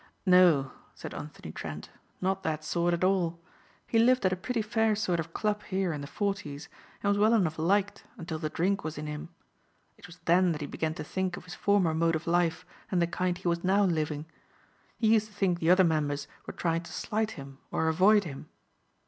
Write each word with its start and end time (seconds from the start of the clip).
"No," 0.25 0.71
said 0.95 1.13
Anthony 1.13 1.51
Trent. 1.51 1.91
"Not 2.21 2.41
that 2.41 2.63
sort 2.63 2.91
at 2.95 3.03
all. 3.03 3.39
He 3.85 3.99
lived 3.99 4.25
at 4.25 4.33
a 4.33 4.35
pretty 4.35 4.63
fair 4.63 4.95
sort 4.95 5.19
of 5.19 5.31
club 5.31 5.61
here 5.65 5.93
in 5.93 6.01
the 6.01 6.07
forties 6.07 6.69
and 7.03 7.09
was 7.09 7.19
well 7.19 7.35
enough 7.35 7.59
liked 7.59 8.03
until 8.17 8.39
the 8.39 8.49
drink 8.49 8.83
was 8.83 8.97
in 8.97 9.05
him. 9.05 9.29
It 9.97 10.07
was 10.07 10.17
then 10.25 10.53
that 10.53 10.61
he 10.61 10.65
began 10.65 10.95
to 10.95 11.03
think 11.03 11.37
of 11.37 11.45
his 11.45 11.53
former 11.53 11.93
mode 11.93 12.15
of 12.15 12.25
life 12.25 12.65
and 12.89 12.99
the 12.99 13.05
kind 13.05 13.37
he 13.37 13.47
was 13.47 13.63
now 13.63 13.83
living. 13.83 14.25
He 14.97 15.13
used 15.13 15.27
to 15.27 15.33
think 15.33 15.59
the 15.59 15.69
other 15.69 15.83
members 15.83 16.27
were 16.47 16.53
trying 16.53 16.81
to 16.81 16.91
slight 16.91 17.33
him 17.37 17.59
or 17.69 17.87
avoid 17.87 18.23
him. 18.23 18.49